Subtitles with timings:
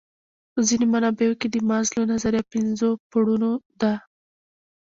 [0.53, 3.51] په ځینو منابعو کې د مازلو نظریه پنځو پوړونو
[3.81, 3.93] ده.